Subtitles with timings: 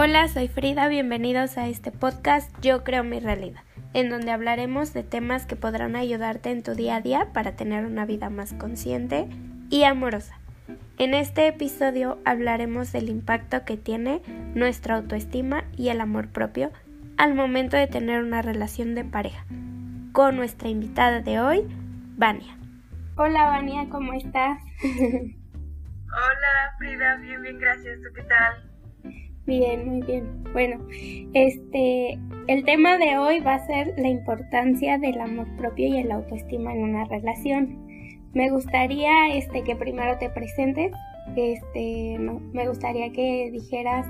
[0.00, 5.02] Hola, soy Frida, bienvenidos a este podcast Yo creo mi realidad, en donde hablaremos de
[5.02, 9.28] temas que podrán ayudarte en tu día a día para tener una vida más consciente
[9.70, 10.38] y amorosa.
[10.98, 14.22] En este episodio hablaremos del impacto que tiene
[14.54, 16.70] nuestra autoestima y el amor propio
[17.16, 19.46] al momento de tener una relación de pareja,
[20.12, 21.66] con nuestra invitada de hoy,
[22.16, 22.56] Vania.
[23.16, 24.60] Hola Vania, ¿cómo estás?
[24.84, 25.34] Hola
[26.78, 27.98] Frida, bien, bien, gracias.
[28.00, 28.67] ¿Tú qué tal?
[29.48, 30.44] Bien, muy bien.
[30.52, 30.86] Bueno,
[31.32, 36.12] este, el tema de hoy va a ser la importancia del amor propio y el
[36.12, 37.86] autoestima en una relación.
[38.34, 40.92] Me gustaría, este, que primero te presentes.
[41.34, 44.06] Este, me gustaría que dijeras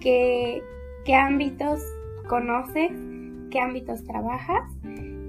[0.00, 0.60] qué,
[1.04, 1.80] qué ámbitos
[2.26, 2.90] conoces,
[3.52, 4.64] qué ámbitos trabajas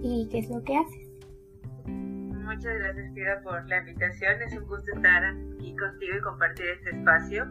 [0.02, 1.08] y qué es lo que haces.
[1.86, 4.42] Muchas gracias, Frida, por la invitación.
[4.42, 7.46] Es un gusto estar aquí contigo y compartir este espacio.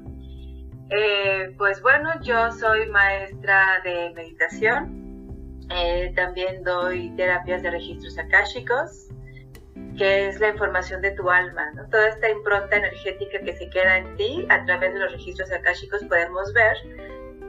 [0.90, 5.06] Eh, pues bueno, yo soy maestra de meditación,
[5.70, 9.08] eh, también doy terapias de registros akáshicos,
[9.98, 11.88] que es la información de tu alma, ¿no?
[11.88, 16.04] Toda esta impronta energética que se queda en ti a través de los registros akáshicos
[16.04, 16.76] podemos ver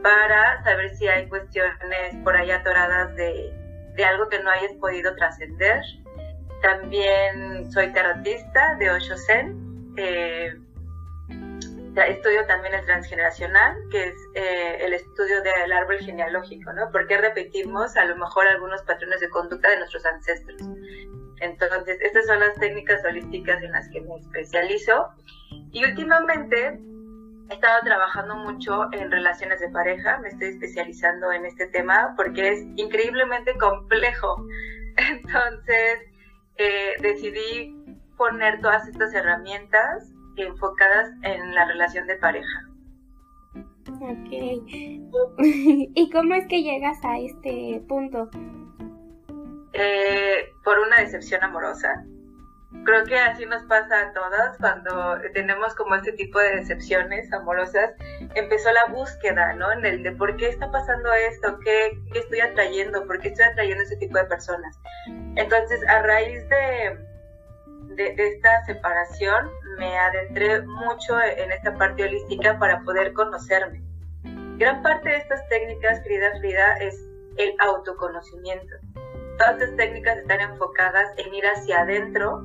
[0.02, 3.54] para saber si hay cuestiones por ahí atoradas de,
[3.96, 5.82] de algo que no hayas podido trascender.
[6.62, 9.94] También soy tarotista de Osho Zen.
[9.98, 10.56] Eh,
[12.06, 16.92] estudio también el transgeneracional, que es eh, el estudio del árbol genealógico, ¿no?
[16.92, 20.62] Porque repetimos a lo mejor algunos patrones de conducta de nuestros ancestros.
[21.40, 25.10] Entonces, estas son las técnicas holísticas en las que me especializo.
[25.72, 26.80] Y últimamente
[27.50, 32.50] he estado trabajando mucho en relaciones de pareja, me estoy especializando en este tema porque
[32.50, 34.46] es increíblemente complejo.
[34.98, 36.00] Entonces,
[36.58, 37.76] eh, decidí
[38.18, 40.12] poner todas estas herramientas
[40.44, 42.68] enfocadas en la relación de pareja.
[44.02, 44.30] Ok.
[45.40, 48.30] ¿Y cómo es que llegas a este punto?
[49.74, 52.04] Eh, por una decepción amorosa.
[52.84, 57.92] Creo que así nos pasa a todas cuando tenemos como este tipo de decepciones amorosas.
[58.36, 59.72] Empezó la búsqueda, ¿no?
[59.72, 63.46] En el de por qué está pasando esto, qué, qué estoy atrayendo, por qué estoy
[63.46, 64.80] atrayendo a ese tipo de personas.
[65.36, 66.98] Entonces, a raíz de,
[67.96, 73.84] de, esta separación me adentré mucho en esta parte holística para poder conocerme.
[74.58, 76.96] Gran parte de estas técnicas, querida Frida, es
[77.38, 78.76] el autoconocimiento.
[79.38, 82.44] Todas estas técnicas están enfocadas en ir hacia adentro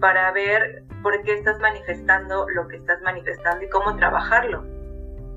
[0.00, 4.64] para ver por qué estás manifestando lo que estás manifestando y cómo trabajarlo.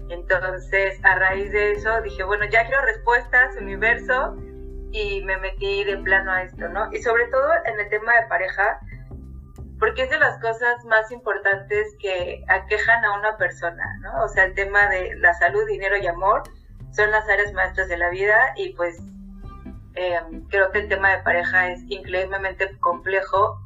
[0.09, 4.37] Entonces, a raíz de eso, dije, bueno, ya quiero respuestas, universo,
[4.93, 6.87] y me metí de plano a esto, ¿no?
[6.93, 8.79] Y sobre todo en el tema de pareja,
[9.83, 14.23] porque es de las cosas más importantes que aquejan a una persona, ¿no?
[14.23, 16.43] O sea, el tema de la salud, dinero y amor
[16.93, 18.97] son las áreas maestras de la vida y pues
[19.95, 23.59] em, creo que el tema de pareja es increíblemente complejo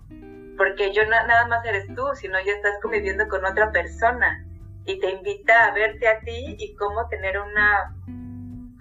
[0.58, 4.44] porque yo nada más eres tú, sino ya estás conviviendo con otra persona
[4.86, 7.96] y te invita a verte a ti y cómo tener una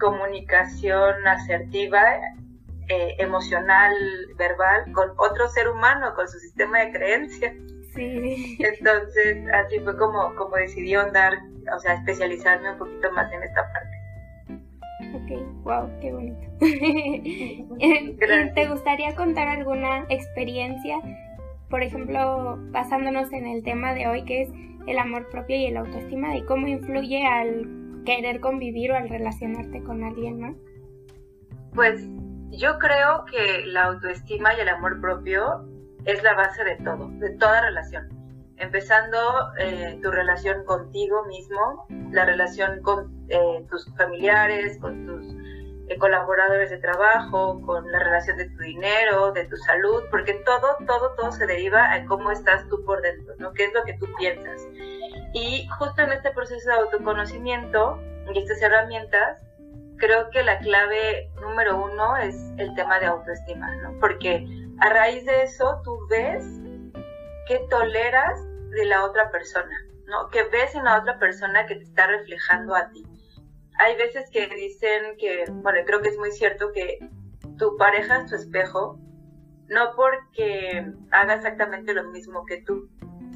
[0.01, 2.01] comunicación asertiva
[2.89, 3.93] eh, emocional,
[4.37, 7.55] verbal, con otro ser humano, con su sistema de creencias.
[7.95, 8.59] Sí.
[8.61, 11.35] Entonces, así fue como, como decidí andar,
[11.75, 13.97] o sea, especializarme un poquito más en esta parte.
[15.15, 16.47] Ok, wow, qué bonito.
[18.55, 20.99] ¿Te gustaría contar alguna experiencia,
[21.69, 24.51] por ejemplo, basándonos en el tema de hoy, que es
[24.87, 29.83] el amor propio y el autoestima, de cómo influye al querer convivir o al relacionarte
[29.83, 30.55] con alguien más?
[31.75, 32.09] Pues
[32.51, 35.65] yo creo que la autoestima y el amor propio
[36.05, 38.09] es la base de todo, de toda relación.
[38.57, 39.19] Empezando
[39.59, 45.27] eh, tu relación contigo mismo, la relación con eh, tus familiares, con tus
[45.89, 50.77] eh, colaboradores de trabajo, con la relación de tu dinero, de tu salud, porque todo,
[50.87, 53.53] todo, todo se deriva en cómo estás tú por dentro, ¿no?
[53.53, 54.67] ¿Qué es lo que tú piensas?
[55.35, 58.01] Y justo en este proceso de autoconocimiento
[58.33, 59.46] y estas herramientas,
[59.99, 63.99] creo que la clave número uno es el tema de autoestima, ¿no?
[64.01, 64.47] Porque
[64.81, 66.45] a raíz de eso tú ves
[67.47, 68.41] qué toleras
[68.71, 69.77] de la otra persona,
[70.07, 70.29] ¿no?
[70.29, 73.05] Que ves en la otra persona que te está reflejando a ti.
[73.79, 76.99] Hay veces que dicen que, bueno, creo que es muy cierto que
[77.59, 78.99] tu pareja es tu espejo,
[79.69, 82.89] no porque haga exactamente lo mismo que tú,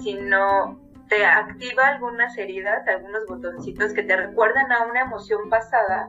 [0.03, 6.09] sino te activa algunas heridas, algunos botoncitos que te recuerdan a una emoción pasada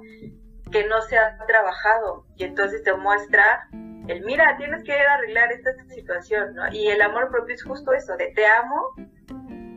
[0.72, 3.68] que no se ha trabajado y entonces te muestra
[4.08, 6.64] el mira, tienes que arreglar esta situación, ¿no?
[6.72, 8.94] Y el amor propio es justo eso, de te amo,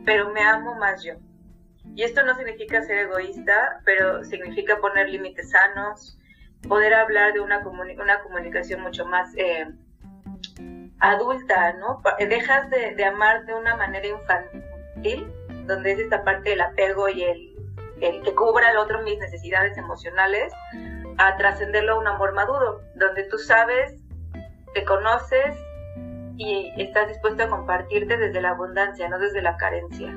[0.05, 1.13] pero me amo más yo.
[1.95, 6.19] Y esto no significa ser egoísta, pero significa poner límites sanos,
[6.67, 9.67] poder hablar de una, una comunicación mucho más eh,
[10.99, 12.01] adulta, ¿no?
[12.19, 15.31] Dejas de, de, amar de una manera infantil,
[15.65, 17.54] donde es esta parte del apego y el,
[18.01, 20.53] el que cubra al otro mis necesidades emocionales,
[21.17, 23.95] a trascenderlo a un amor maduro, donde tú sabes,
[24.73, 25.55] te conoces
[26.37, 30.13] y estás dispuesto a compartirte desde la abundancia, no desde la carencia.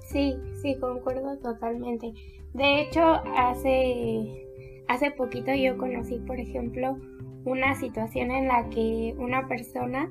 [0.00, 2.12] Sí, sí, concuerdo totalmente.
[2.54, 4.46] De hecho, hace,
[4.88, 6.96] hace poquito yo conocí, por ejemplo,
[7.44, 10.08] una situación en la que una persona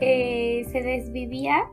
[0.00, 1.70] eh, se desvivía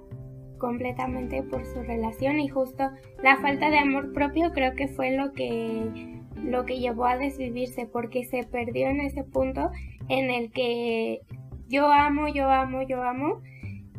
[0.64, 2.90] completamente por su relación y justo
[3.22, 7.86] la falta de amor propio creo que fue lo que lo que llevó a desvivirse
[7.86, 9.72] porque se perdió en ese punto
[10.08, 11.20] en el que
[11.68, 13.42] yo amo, yo amo, yo amo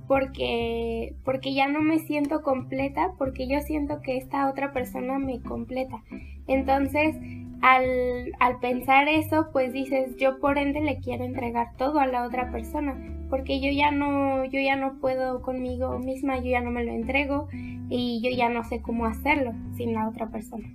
[0.08, 5.42] porque, porque ya no me siento completa, porque yo siento que esta otra persona me
[5.42, 6.02] completa.
[6.46, 7.16] Entonces,
[7.64, 12.52] al, pensar eso, pues dices, yo por ende le quiero entregar todo a la otra
[12.52, 12.94] persona,
[13.30, 16.92] porque yo ya no, yo ya no puedo conmigo misma, yo ya no me lo
[16.92, 17.48] entrego
[17.88, 20.68] y yo ya no sé cómo hacerlo sin la otra persona.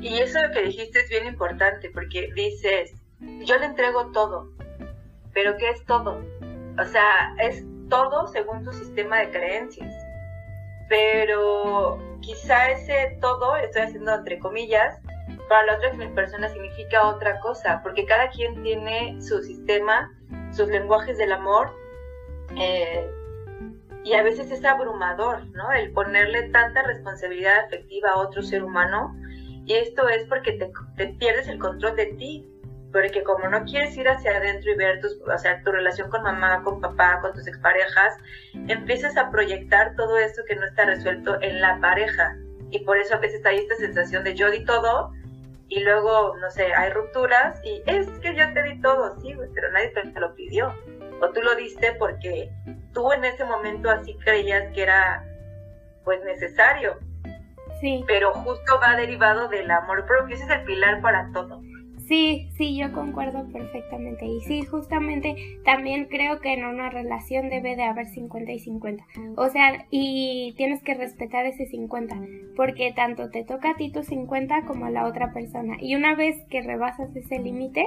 [0.00, 2.92] Y eso que dijiste es bien importante, porque dices,
[3.44, 4.50] yo le entrego todo,
[5.32, 6.20] pero ¿qué es todo?
[6.80, 9.94] O sea, es todo según tu sistema de creencias.
[10.88, 14.98] Pero quizá ese todo, estoy haciendo entre comillas,
[15.48, 20.10] para la otra persona significa otra cosa, porque cada quien tiene su sistema,
[20.52, 21.70] sus lenguajes del amor,
[22.56, 23.08] eh,
[24.04, 25.70] y a veces es abrumador, ¿no?
[25.72, 29.14] El ponerle tanta responsabilidad afectiva a otro ser humano,
[29.64, 32.48] y esto es porque te, te pierdes el control de ti,
[32.92, 36.22] porque como no quieres ir hacia adentro y ver tus, o sea, tu relación con
[36.22, 38.16] mamá, con papá, con tus exparejas,
[38.68, 42.36] empiezas a proyectar todo esto que no está resuelto en la pareja.
[42.72, 45.12] Y por eso a veces hay esta sensación de yo di todo
[45.68, 49.70] y luego, no sé, hay rupturas y es que yo te di todo, sí, pero
[49.72, 50.74] nadie te lo pidió.
[51.20, 52.50] O tú lo diste porque
[52.94, 55.22] tú en ese momento así creías que era
[56.02, 56.98] pues necesario.
[57.78, 58.04] Sí.
[58.06, 61.60] Pero justo va derivado del amor propio, ese es el pilar para todo.
[62.06, 64.26] Sí, sí, yo concuerdo perfectamente.
[64.26, 69.04] Y sí, justamente también creo que en una relación debe de haber 50 y 50.
[69.36, 72.20] O sea, y tienes que respetar ese 50,
[72.56, 75.76] porque tanto te toca a ti tu 50 como a la otra persona.
[75.80, 77.86] Y una vez que rebasas ese límite,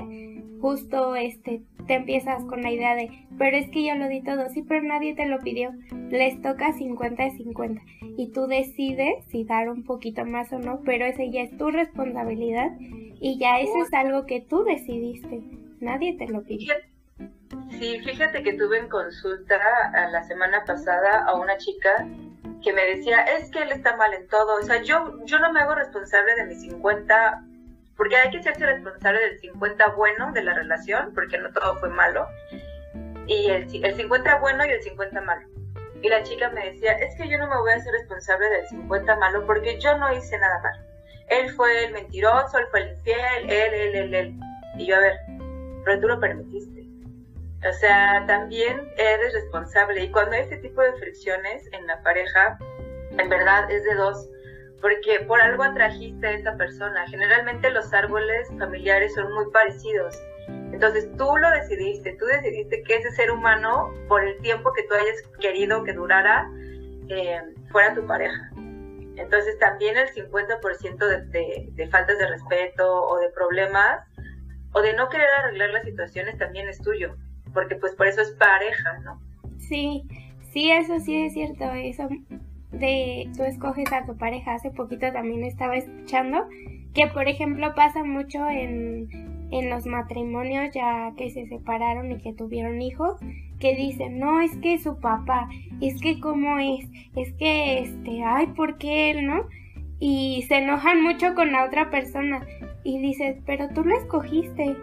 [0.62, 4.50] justo este te empiezas con la idea de, pero es que yo lo di todo,
[4.50, 5.72] sí, pero nadie te lo pidió.
[6.10, 7.82] Les toca 50 y 50
[8.18, 11.70] y tú decides si dar un poquito más o no, pero ese ya es tu
[11.70, 12.72] responsabilidad
[13.20, 15.42] y ya eso es algo que tú decidiste,
[15.80, 16.74] nadie te lo pidió.
[17.72, 19.60] Sí, fíjate que tuve en consulta
[20.12, 22.08] la semana pasada a una chica
[22.64, 25.54] que me decía, es que él está mal en todo, o sea, yo, yo no
[25.54, 27.44] me hago responsable de mis 50,
[27.96, 31.90] porque hay que hacerse responsable del 50 bueno de la relación, porque no todo fue
[31.90, 32.28] malo,
[33.28, 35.48] y el, el 50 bueno y el 50 malo.
[36.02, 38.68] Y la chica me decía, es que yo no me voy a hacer responsable del
[38.68, 40.95] 50 malo porque yo no hice nada malo
[41.30, 44.40] él fue el mentiroso, él fue el infiel, él, él, él, él.
[44.78, 45.14] Y yo, a ver,
[45.84, 46.86] pero tú lo permitiste.
[47.68, 50.04] O sea, también eres responsable.
[50.04, 52.58] Y cuando hay este tipo de fricciones en la pareja,
[53.18, 54.30] en verdad es de dos,
[54.82, 57.08] porque por algo atrajiste a esa persona.
[57.08, 60.16] Generalmente los árboles familiares son muy parecidos.
[60.48, 64.94] Entonces tú lo decidiste, tú decidiste que ese ser humano, por el tiempo que tú
[64.94, 66.48] hayas querido que durara,
[67.10, 67.42] eh,
[67.72, 68.52] fuera tu pareja.
[69.18, 74.06] Entonces también el 50% de, de, faltas de respeto o de problemas
[74.74, 77.16] o de no querer arreglar las situaciones también es tuyo,
[77.54, 79.22] porque pues por eso es pareja, ¿no?
[79.58, 80.04] Sí,
[80.52, 82.10] sí, eso sí es cierto, eso
[82.72, 84.54] de tú escoges a tu pareja.
[84.54, 86.48] Hace poquito también estaba escuchando
[86.94, 92.34] que por ejemplo pasa mucho en, en los matrimonios ya que se separaron y que
[92.34, 93.20] tuvieron hijos,
[93.60, 95.48] que dicen, no, es que su papá,
[95.82, 96.86] es que cómo es,
[97.16, 99.48] es que, este, ay, ¿por qué él, no?
[100.00, 102.46] Y se enojan mucho con la otra persona
[102.84, 104.76] y dices, pero tú lo escogiste,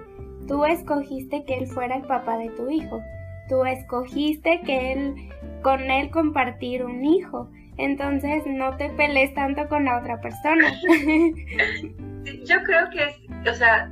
[0.49, 3.01] tú escogiste que él fuera el papá de tu hijo,
[3.49, 5.15] tú escogiste que él,
[5.63, 10.73] con él compartir un hijo, entonces no te pelees tanto con la otra persona.
[12.45, 13.91] Yo creo que o sea,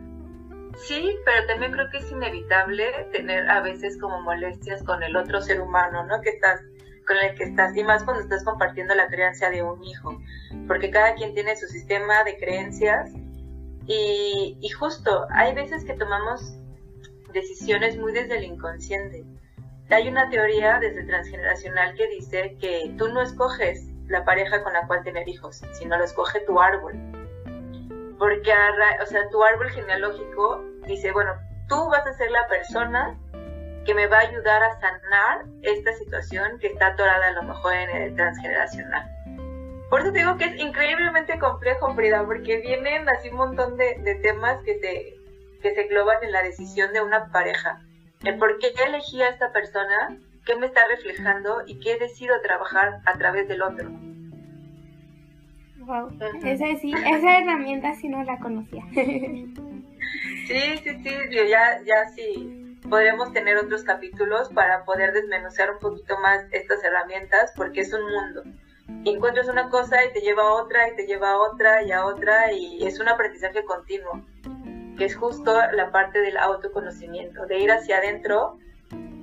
[0.77, 5.41] Sí, pero también creo que es inevitable tener a veces como molestias con el otro
[5.41, 6.21] ser humano, ¿no?
[6.21, 6.61] Que estás
[7.07, 10.21] con el que estás y más cuando estás compartiendo la creencia de un hijo,
[10.69, 13.11] porque cada quien tiene su sistema de creencias
[13.87, 16.55] y, y justo hay veces que tomamos
[17.33, 19.25] decisiones muy desde el inconsciente.
[19.91, 24.87] Hay una teoría desde transgeneracional que dice que tú no escoges la pareja con la
[24.87, 26.95] cual tener hijos, sino lo escoge tu árbol.
[28.21, 28.53] Porque,
[29.03, 31.33] o sea, tu árbol genealógico dice, bueno,
[31.69, 33.19] tú vas a ser la persona
[33.87, 37.73] que me va a ayudar a sanar esta situación que está atorada a lo mejor
[37.73, 39.09] en el transgeneracional.
[39.89, 44.21] Por eso te digo que es increíblemente complejo, Frida, porque vienen así un montón de,
[44.23, 45.15] temas que se,
[45.63, 47.81] que se engloban en la decisión de una pareja.
[48.23, 53.01] El por qué elegí a esta persona, qué me está reflejando y qué decido trabajar
[53.07, 53.89] a través del otro.
[55.91, 56.09] Wow,
[56.45, 58.85] esa, sí, esa herramienta sí no la conocía.
[58.95, 59.43] sí,
[60.47, 66.17] sí, sí, yo ya, ya sí podremos tener otros capítulos para poder desmenuzar un poquito
[66.21, 68.45] más estas herramientas porque es un mundo.
[69.05, 72.05] encuentras una cosa y te lleva a otra y te lleva a otra y a
[72.05, 74.25] otra y es un aprendizaje continuo,
[74.97, 78.59] que es justo la parte del autoconocimiento, de ir hacia adentro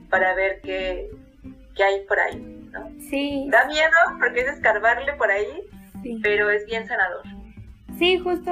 [0.09, 1.09] para ver qué,
[1.75, 2.39] qué hay por ahí.
[2.71, 2.91] ¿no?
[3.09, 3.47] Sí.
[3.49, 5.63] Da miedo porque es escarbarle por ahí,
[6.21, 7.23] pero es bien sanador.
[7.97, 8.51] Sí, justo,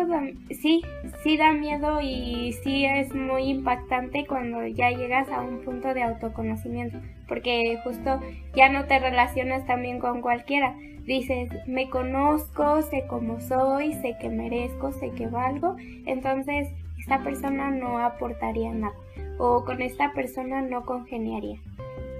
[0.49, 0.81] sí,
[1.23, 6.01] sí da miedo y sí es muy impactante cuando ya llegas a un punto de
[6.01, 6.97] autoconocimiento,
[7.27, 8.19] porque justo
[8.55, 10.75] ya no te relacionas también con cualquiera.
[11.03, 15.75] Dices, me conozco, sé cómo soy, sé que merezco, sé que valgo,
[16.07, 18.95] entonces esta persona no aportaría nada
[19.37, 21.59] o con esta persona no congeniaría.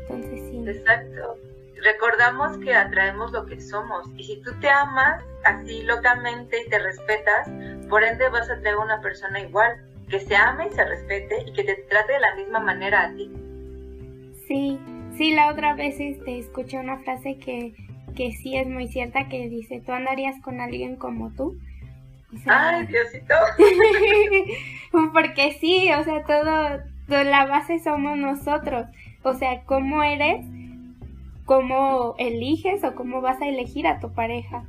[0.08, 0.64] Entonces sí.
[0.68, 1.55] Exacto
[1.86, 6.80] recordamos que atraemos lo que somos y si tú te amas así locamente y te
[6.80, 7.48] respetas,
[7.88, 9.78] por ende vas a atraer a una persona igual,
[10.10, 13.16] que se ame y se respete y que te trate de la misma manera a
[13.16, 13.32] ti.
[14.48, 14.80] Sí,
[15.16, 17.74] sí, la otra vez este, escuché una frase que,
[18.16, 21.56] que sí es muy cierta que dice, tú andarías con alguien como tú.
[22.48, 23.36] Ay, Diosito.
[25.14, 28.88] Porque sí, o sea, todo, todo, la base somos nosotros.
[29.24, 30.46] O sea, cómo eres
[31.46, 34.66] cómo eliges o cómo vas a elegir a tu pareja.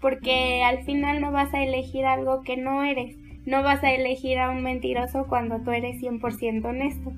[0.00, 3.16] Porque al final no vas a elegir algo que no eres.
[3.46, 7.12] No vas a elegir a un mentiroso cuando tú eres 100% honesto.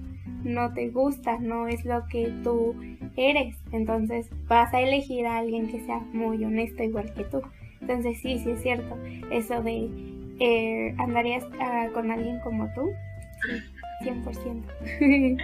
[0.45, 2.75] No te gusta, no es lo que tú
[3.17, 3.57] eres.
[3.71, 7.43] Entonces vas a elegir a alguien que sea muy honesto igual que tú.
[7.81, 8.97] Entonces sí, sí es cierto.
[9.31, 9.89] Eso de
[10.41, 12.91] eh, andarías ah, con alguien como tú.
[14.01, 15.37] Sí, 100%.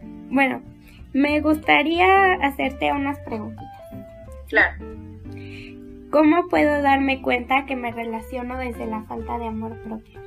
[0.30, 0.60] bueno,
[1.12, 3.66] me gustaría hacerte unas preguntitas.
[4.48, 4.84] Claro.
[6.10, 10.20] ¿Cómo puedo darme cuenta que me relaciono desde la falta de amor propio?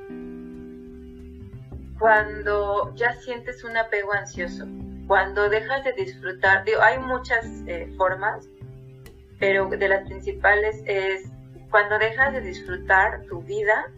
[1.99, 4.65] Cuando ya sientes un apego ansioso,
[5.07, 8.47] cuando dejas de disfrutar, digo, hay muchas eh, formas,
[9.39, 11.29] pero de las principales es
[11.69, 13.91] cuando dejas de disfrutar tu vida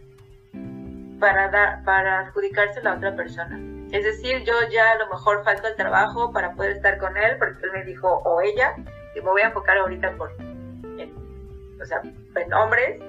[1.20, 5.68] para, dar, para adjudicársela a otra persona es decir, yo ya a lo mejor falto
[5.68, 8.76] al trabajo para poder estar con él, porque él me dijo, o ella,
[9.16, 13.00] y me voy a enfocar ahorita por, o sea, en hombres,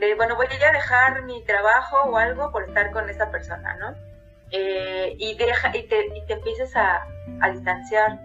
[0.00, 3.94] de, bueno, voy a dejar mi trabajo o algo por estar con esa persona, ¿no?
[4.50, 7.06] Eh, y, deja, y, te, y te empiezas a,
[7.40, 8.20] a, distanciar.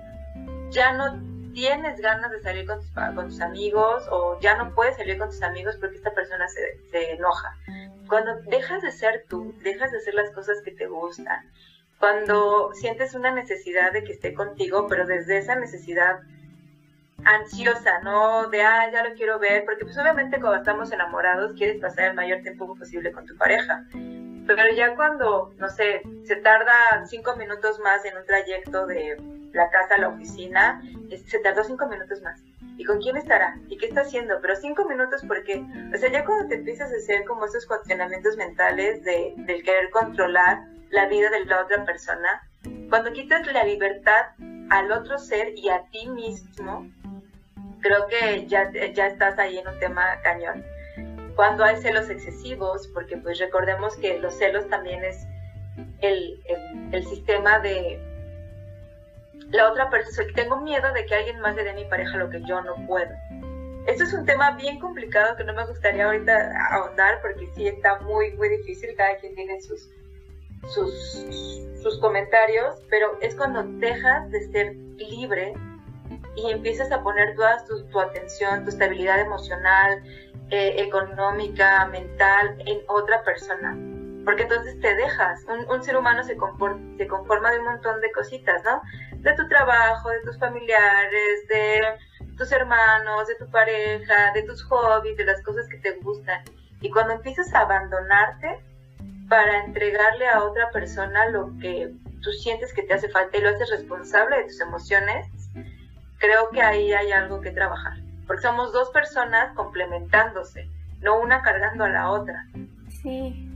[0.69, 1.19] Ya no
[1.53, 5.29] tienes ganas de salir con tus, con tus, amigos o ya no puedes salir con
[5.29, 7.55] tus amigos porque esta persona se, se enoja.
[8.07, 11.51] Cuando dejas de ser tú, dejas de hacer las cosas que te gustan,
[12.01, 16.21] cuando sientes una necesidad de que esté contigo, pero desde esa necesidad
[17.23, 18.49] ansiosa, ¿no?
[18.49, 22.15] De, ah, ya lo quiero ver, porque pues obviamente cuando estamos enamorados quieres pasar el
[22.15, 23.85] mayor tiempo posible con tu pareja.
[24.47, 26.73] Pero ya cuando, no sé, se tarda
[27.05, 29.21] cinco minutos más en un trayecto de
[29.53, 30.81] la casa a la oficina,
[31.27, 32.41] se tardó cinco minutos más.
[32.77, 33.59] ¿Y con quién estará?
[33.69, 34.39] ¿Y qué está haciendo?
[34.41, 38.37] Pero cinco minutos porque, o sea, ya cuando te empiezas a hacer como esos cuestionamientos
[38.37, 42.47] mentales de, del querer controlar, la vida de la otra persona,
[42.89, 44.27] cuando quitas la libertad
[44.69, 46.89] al otro ser y a ti mismo,
[47.81, 50.63] creo que ya, ya estás ahí en un tema cañón.
[51.35, 55.25] Cuando hay celos excesivos, porque pues recordemos que los celos también es
[56.01, 56.41] el,
[56.91, 57.99] el, sistema de
[59.49, 62.29] la otra persona, tengo miedo de que alguien más le dé a mi pareja lo
[62.29, 63.11] que yo no puedo.
[63.87, 67.99] Esto es un tema bien complicado que no me gustaría ahorita ahondar porque sí está
[68.01, 69.89] muy, muy difícil, cada quien tiene sus,
[70.67, 75.53] sus, comentarios, pero es cuando dejas de ser libre
[76.35, 80.01] y empiezas a poner toda tu, atención, tu estabilidad emocional,
[80.49, 83.77] eh, económica, mental en otra persona.
[84.23, 85.43] Porque entonces te dejas.
[85.69, 86.37] Un, ser humano se,
[86.97, 88.81] se conforma de un montón de cositas, ¿no?
[89.17, 91.81] De tu trabajo, de tus familiares, de
[92.37, 96.43] tus hermanos, de tu pareja, de tus hobbies, de las cosas que te gustan.
[96.81, 98.63] Y cuando empiezas a abandonarte,
[99.31, 101.89] para entregarle a otra persona lo que
[102.21, 105.25] tú sientes que te hace falta y lo haces responsable de tus emociones,
[106.17, 107.93] creo que ahí hay algo que trabajar.
[108.27, 110.67] porque somos dos personas complementándose,
[110.99, 112.45] no una cargando a la otra.
[113.01, 113.49] Sí.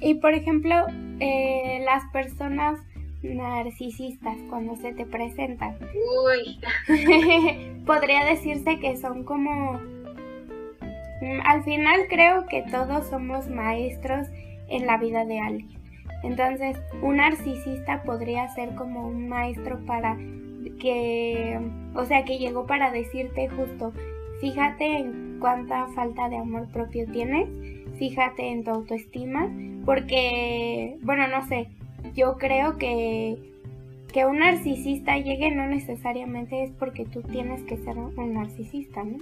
[0.00, 0.86] Y por ejemplo,
[1.20, 2.80] eh, las personas
[3.22, 5.76] narcisistas cuando se te presentan.
[6.24, 6.58] Uy.
[7.86, 9.78] Podría decirse que son como...
[11.20, 14.28] Mm, al final creo que todos somos maestros
[14.68, 15.78] en la vida de alguien.
[16.22, 20.16] Entonces, un narcisista podría ser como un maestro para
[20.80, 21.58] que,
[21.94, 23.92] o sea, que llegó para decirte justo,
[24.40, 27.48] fíjate en cuánta falta de amor propio tienes,
[27.98, 29.48] fíjate en tu autoestima,
[29.84, 31.68] porque, bueno, no sé,
[32.14, 33.38] yo creo que
[34.12, 39.18] que un narcisista llegue no necesariamente es porque tú tienes que ser un narcisista, ¿no?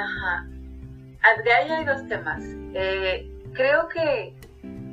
[0.00, 0.46] Ajá.
[1.44, 2.42] De ahí hay dos temas.
[2.74, 4.34] Eh, creo que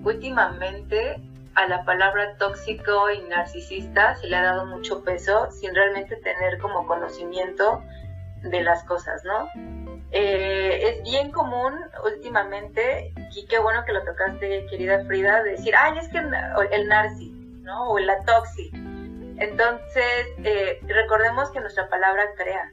[0.03, 1.21] últimamente
[1.55, 6.57] a la palabra tóxico y narcisista se le ha dado mucho peso sin realmente tener
[6.59, 7.83] como conocimiento
[8.43, 9.49] de las cosas, ¿no?
[10.11, 15.97] Eh, es bien común últimamente, y qué bueno que lo tocaste, querida Frida, decir, ay,
[15.99, 16.19] es que
[16.71, 17.31] el narci,
[17.63, 17.89] ¿no?
[17.89, 18.71] O la toxi.
[19.37, 22.71] Entonces, eh, recordemos que nuestra palabra crea.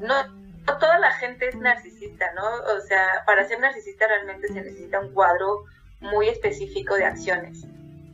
[0.00, 2.74] No, no toda la gente es narcisista, ¿no?
[2.76, 5.64] O sea, para ser narcisista realmente se necesita un cuadro
[6.00, 7.66] muy específico de acciones.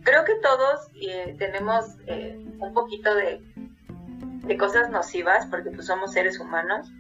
[0.03, 3.41] Creo que todos eh, tenemos eh, un poquito de,
[4.59, 6.91] cosas nocivas porque pues somos seres humanos,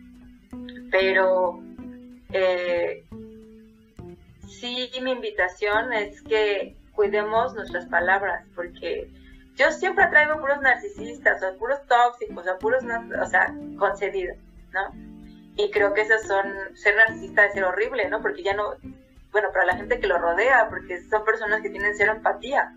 [0.92, 1.60] pero
[2.32, 3.04] eh,
[4.46, 9.10] sí mi invitación es que cuidemos nuestras palabras porque
[9.56, 12.84] yo siempre traigo puros narcisistas o puros tóxicos o puros,
[13.20, 14.36] o sea, concedidos,
[14.72, 15.09] ¿no?
[15.56, 18.22] Y creo que esas son, ser narcisista es ser horrible, ¿no?
[18.22, 18.74] Porque ya no,
[19.32, 22.72] bueno, para la gente que lo rodea, porque son personas que tienen cero empatía.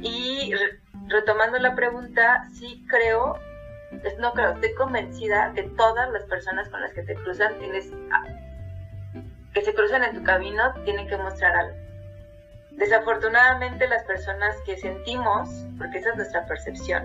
[0.00, 0.52] Y
[1.08, 3.38] retomando la pregunta, sí creo,
[4.18, 7.90] no creo, estoy convencida que todas las personas con las que te cruzan tienes,
[9.52, 11.76] que se cruzan en tu camino, tienen que mostrar algo.
[12.72, 17.04] Desafortunadamente las personas que sentimos, porque esa es nuestra percepción,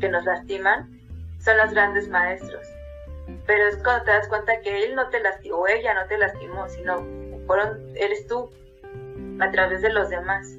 [0.00, 0.90] que nos lastiman,
[1.38, 2.66] son los grandes maestros.
[3.46, 6.68] Pero es cuando te das cuenta que él no te lastimó, ella no te lastimó,
[6.68, 7.06] sino
[7.46, 8.50] fueron, eres tú
[9.40, 10.56] a través de los demás.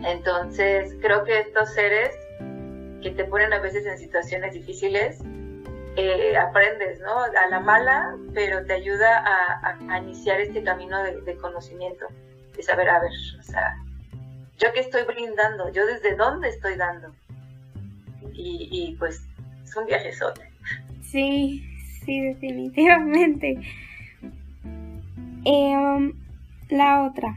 [0.00, 2.12] Entonces, creo que estos seres
[3.02, 5.20] que te ponen a veces en situaciones difíciles,
[5.96, 7.22] eh, aprendes, ¿no?
[7.22, 9.22] A la mala, pero te ayuda
[9.62, 12.06] a, iniciar este camino de, conocimiento,
[12.56, 13.76] de saber, a ver, o sea,
[14.58, 17.14] yo qué estoy brindando, yo desde dónde estoy dando.
[18.32, 19.22] Y, y pues
[19.64, 20.51] es un viajezote.
[21.12, 21.62] Sí,
[22.06, 23.60] sí, definitivamente.
[25.44, 26.12] Eh,
[26.70, 27.36] la otra.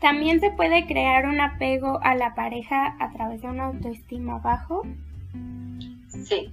[0.00, 4.82] También se puede crear un apego a la pareja a través de una autoestima bajo.
[6.08, 6.52] Sí,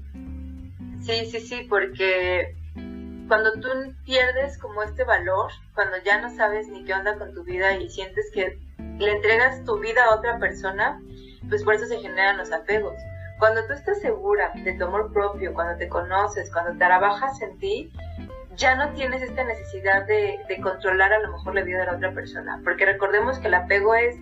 [1.01, 2.55] sí, sí, sí, porque
[3.27, 3.67] cuando tú
[4.05, 7.89] pierdes como este valor, cuando ya no sabes ni qué onda con tu vida y
[7.89, 8.59] sientes que
[8.99, 11.01] le entregas tu vida a otra persona,
[11.49, 12.93] pues por eso se generan los apegos.
[13.39, 17.89] Cuando tú estás segura de tu amor propio, cuando te conoces, cuando trabajas en ti,
[18.57, 22.11] ya no tienes esta necesidad de, controlar a lo mejor la vida de la otra
[22.13, 24.17] persona, porque recordemos que el apego es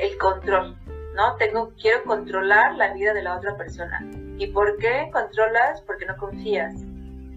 [0.00, 0.76] el control,
[1.14, 1.36] ¿no?
[1.36, 4.00] Tengo, quiero controlar la vida de la otra persona.
[4.38, 5.80] ¿Y por qué controlas?
[5.82, 6.74] Porque no confías.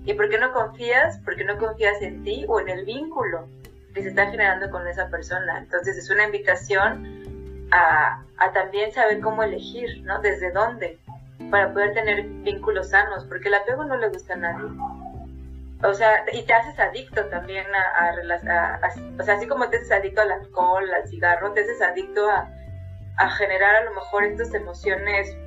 [0.06, 1.20] ¿Y por qué no confías?
[1.24, 3.48] Porque no confías en ti o en el vínculo
[3.94, 5.60] que se está generando con esa persona.
[5.60, 7.25] Entonces es una invitación
[7.72, 10.20] a, a también saber cómo elegir, ¿no?
[10.22, 11.00] Desde dónde,
[11.52, 14.70] para poder tener vínculos sanos, porque el apego no le gusta a nadie
[15.84, 18.80] o sea, y te haces adicto también a, a,
[19.20, 22.50] o sea, así como te haces adicto al alcohol, al cigarro, te haces adicto a,
[23.38, 25.38] generar a lo mejor estas emociones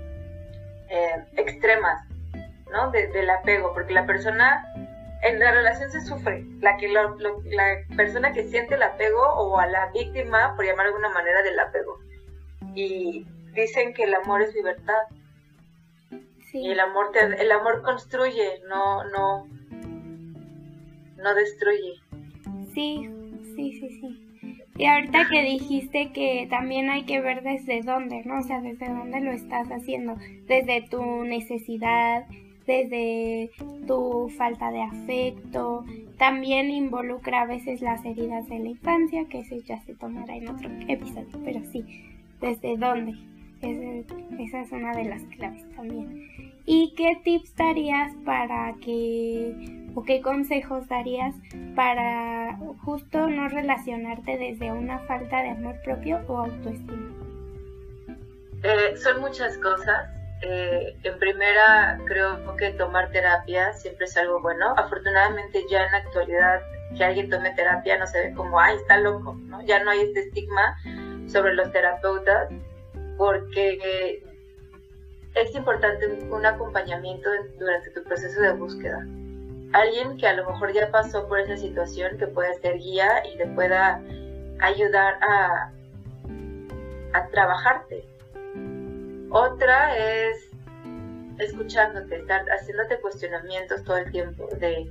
[0.88, 2.02] eh, extremas,
[2.72, 2.90] ¿no?
[2.90, 4.64] del apego, porque la persona,
[5.22, 7.04] en la relación se sufre, la, que la
[7.94, 11.58] persona que siente el apego o a la víctima, por llamar de alguna manera, del
[11.58, 11.98] apego.
[12.74, 15.02] Y dicen que el amor es libertad.
[16.52, 19.46] Y el amor, te, el amor construye, no, no,
[21.16, 21.94] no destruye.
[22.72, 23.08] Sí,
[23.54, 24.28] sí, sí, sí.
[24.78, 28.38] Y ahorita que dijiste que también hay que ver desde dónde, ¿no?
[28.38, 32.24] O sea, desde dónde lo estás haciendo, desde tu necesidad,
[32.64, 33.50] desde
[33.88, 35.84] tu falta de afecto,
[36.16, 40.48] también involucra a veces las heridas de la infancia, que eso ya se tomará en
[40.48, 41.84] otro episodio, pero sí,
[42.40, 43.14] desde dónde.
[43.60, 46.28] esa es una de las claves también.
[46.64, 51.34] ¿Y qué tips darías para que o qué consejos darías
[51.74, 57.14] para justo no relacionarte desde una falta de amor propio o autoestima?
[58.62, 60.10] Eh, son muchas cosas.
[60.42, 64.74] Eh, en primera, creo que tomar terapia siempre es algo bueno.
[64.76, 66.60] Afortunadamente ya en la actualidad
[66.96, 69.62] que alguien tome terapia no se ve como, ay, está loco, ¿no?
[69.62, 70.76] Ya no hay este estigma
[71.28, 72.48] sobre los terapeutas
[73.16, 74.22] porque
[75.34, 79.06] es importante un acompañamiento durante tu proceso de búsqueda.
[79.72, 83.36] Alguien que a lo mejor ya pasó por esa situación, que pueda ser guía y
[83.36, 84.02] te pueda
[84.60, 85.72] ayudar a,
[87.12, 88.08] a trabajarte.
[89.30, 90.48] Otra es
[91.38, 94.90] escuchándote, estar haciéndote cuestionamientos todo el tiempo de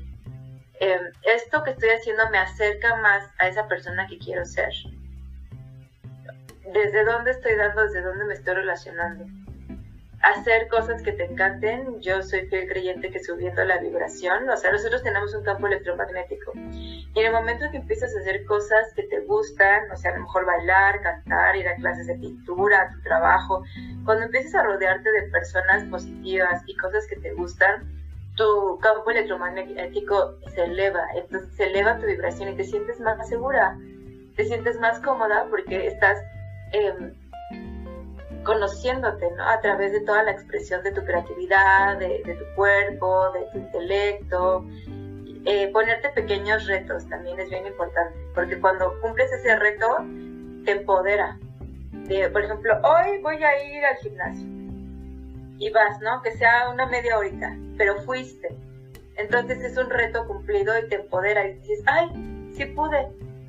[0.79, 4.71] em, esto que estoy haciendo me acerca más a esa persona que quiero ser.
[6.73, 7.83] ¿Desde dónde estoy dando?
[7.83, 9.25] ¿Desde dónde me estoy relacionando?
[10.21, 12.01] hacer cosas que te encanten.
[12.01, 16.51] Yo soy fiel creyente que subiendo la vibración, o sea, nosotros tenemos un campo electromagnético.
[16.55, 20.11] Y en el momento en que empiezas a hacer cosas que te gustan, o sea,
[20.11, 23.63] a lo mejor bailar, cantar, ir a clases de pintura, tu trabajo,
[24.05, 27.93] cuando empiezas a rodearte de personas positivas y cosas que te gustan,
[28.35, 33.75] tu campo electromagnético se eleva, entonces se eleva tu vibración y te sientes más segura,
[34.35, 36.19] te sientes más cómoda porque estás...
[36.73, 37.13] Eh,
[38.43, 39.43] conociéndote, ¿no?
[39.43, 44.65] A través de toda la expresión de tu creatividad, de, tu cuerpo, de tu intelecto.
[45.45, 49.97] Eh, ponerte pequeños retos también es bien importante, porque cuando cumples ese reto,
[50.65, 51.37] te empodera.
[52.31, 54.57] por ejemplo, hoy voy a ir al gimnasio
[55.59, 56.21] y vas, ¿no?
[56.21, 58.49] Que sea una media horita, pero fuiste.
[59.15, 62.07] Entonces es un reto cumplido y te empodera y dices, ay,
[62.55, 63.07] sí pude.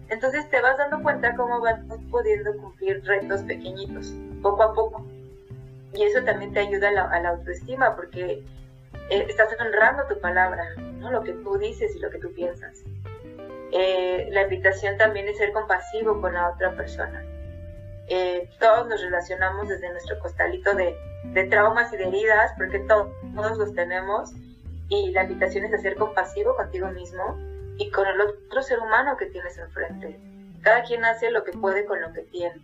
[0.09, 5.07] Entonces te vas dando cuenta cómo vas pudiendo cumplir retos pequeñitos poco a poco.
[5.93, 8.45] Y eso también te ayuda a la, autoestima porque
[9.11, 11.11] eh, estás honrando tu palabra, ¿no?
[11.11, 12.83] lo que tú dices y lo que tú piensas.
[13.73, 17.25] Eh, la invitación también es ser compasivo con la otra persona.
[18.09, 20.97] Eh, todos nos relacionamos desde nuestro costalito de,
[21.51, 24.33] traumas y de heridas, porque todos los tenemos,
[24.89, 27.37] y la invitación es ser compasivo contigo mismo
[27.79, 30.21] y con el otro ser humano que tienes enfrente.
[30.63, 32.61] Cada quien hace lo que puede con lo que tiene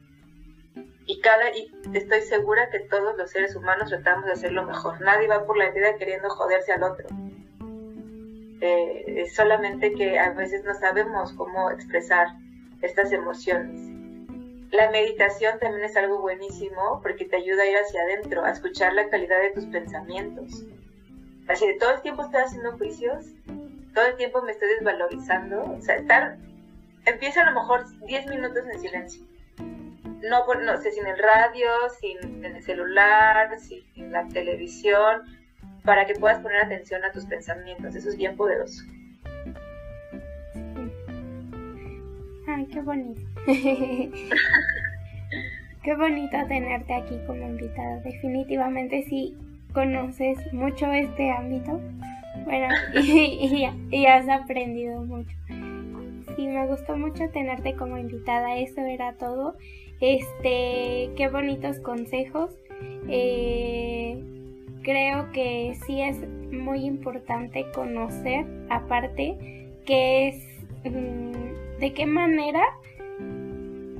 [1.06, 5.00] y cada y estoy segura que todos los seres humanos tratamos de hacerlo mejor.
[5.00, 7.06] Nadie va por la vida queriendo joderse al otro.
[8.60, 12.28] Eh, solamente que a veces no sabemos cómo expresar
[12.80, 13.90] estas emociones.
[14.70, 18.94] La meditación también es algo buenísimo porque te ayuda a ir hacia adentro, a escuchar
[18.94, 20.64] la calidad de tus pensamientos.
[21.46, 23.26] Así de todo el tiempo estoy haciendo juicios,
[23.94, 25.62] todo el tiempo me estoy desvalorizando.
[25.62, 26.36] O sea, estar,
[27.06, 29.24] empieza a lo mejor 10 minutos en silencio
[30.28, 31.68] no, no sé, sin el radio,
[32.00, 35.22] sin el celular, sin la televisión,
[35.84, 37.94] para que puedas poner atención a tus pensamientos.
[37.94, 38.82] Eso es bien poderoso.
[42.46, 43.20] Ay, qué bonito.
[45.82, 48.00] qué bonito tenerte aquí como invitada.
[48.00, 49.36] Definitivamente sí
[49.72, 51.80] conoces mucho este ámbito.
[52.44, 55.36] Bueno, y, y has aprendido mucho.
[56.36, 58.56] Sí, me gustó mucho tenerte como invitada.
[58.58, 59.56] Eso era todo.
[60.00, 62.50] Este, qué bonitos consejos.
[63.08, 64.22] Eh,
[64.82, 66.18] creo que sí es
[66.52, 70.44] muy importante conocer, aparte, qué es,
[70.84, 72.62] mm, de qué manera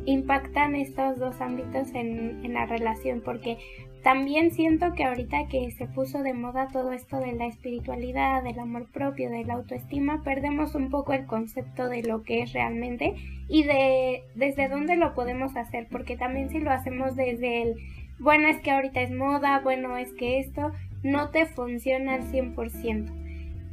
[0.07, 3.59] impactan estos dos ámbitos en, en la relación, porque
[4.05, 8.59] también siento que ahorita que se puso de moda todo esto de la espiritualidad, del
[8.59, 13.15] amor propio, de la autoestima, perdemos un poco el concepto de lo que es realmente
[13.49, 17.77] y de desde dónde lo podemos hacer, porque también si lo hacemos desde el,
[18.19, 23.11] bueno, es que ahorita es moda, bueno, es que esto no te funciona al 100%.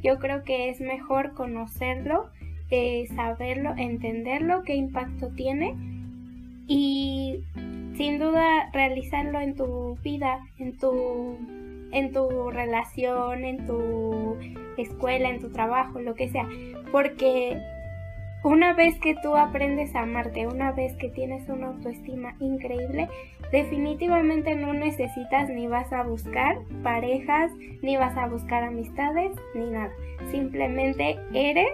[0.02, 2.30] Yo creo que es mejor conocerlo,
[2.70, 5.74] eh, saberlo, entenderlo, qué impacto tiene
[6.66, 7.40] y
[7.96, 11.38] sin duda realizarlo en tu vida, en tu,
[11.92, 14.36] en tu relación, en tu
[14.76, 16.48] escuela, en tu trabajo, lo que sea.
[16.90, 17.58] Porque
[18.44, 23.08] una vez que tú aprendes a amarte, una vez que tienes una autoestima increíble,
[23.52, 27.52] definitivamente no necesitas ni vas a buscar parejas,
[27.82, 29.92] ni vas a buscar amistades, ni nada.
[30.30, 31.72] Simplemente eres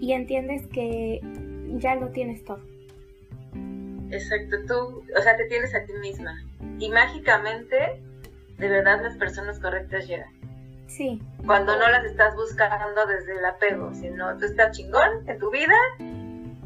[0.00, 1.20] y entiendes que
[1.78, 2.60] ya lo tienes todo.
[4.10, 6.42] Exacto, tú, o sea, te tienes a ti misma.
[6.78, 8.00] Y mágicamente,
[8.58, 10.32] de verdad, las personas correctas llegan.
[10.86, 11.20] Sí.
[11.44, 15.76] Cuando no las estás buscando desde el apego, sino tú estás chingón en tu vida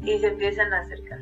[0.01, 1.19] y se empiezan a acercar.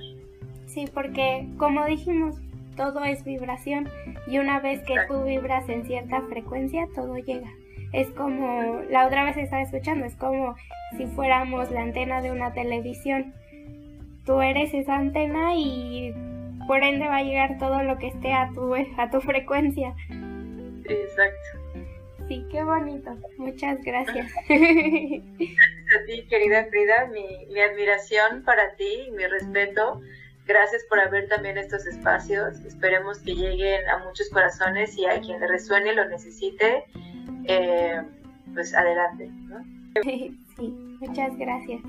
[0.68, 2.36] Sí, porque como dijimos,
[2.78, 3.90] todo es vibración
[4.28, 7.52] y una vez que tú vibras en cierta frecuencia, todo llega.
[7.92, 10.56] Es como, la otra vez estaba escuchando, es como
[10.98, 13.34] si fuéramos la antena de una televisión
[14.26, 16.14] tú eres esa antena y
[16.68, 19.94] por ende va a llegar todo lo que esté a tu, a tu frecuencia.
[20.86, 21.62] Exacto.
[22.28, 23.12] Sí, qué bonito.
[23.38, 24.32] Muchas gracias.
[24.48, 25.24] Gracias
[26.02, 27.08] a ti, querida Frida.
[27.08, 30.02] Mi, mi admiración para ti, mi respeto.
[30.48, 32.60] Gracias por haber también estos espacios.
[32.62, 36.86] Esperemos que lleguen a muchos corazones y a quien le resuene y lo necesite,
[37.48, 38.02] eh,
[38.54, 39.30] pues adelante.
[39.48, 39.64] ¿no?
[40.58, 41.82] Sí, muchas gracias.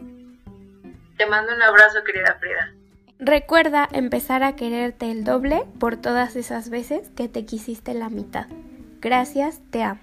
[1.16, 2.72] Te mando un abrazo, querida Frida.
[3.18, 8.46] Recuerda empezar a quererte el doble por todas esas veces que te quisiste la mitad.
[9.00, 10.00] Gracias, te amo.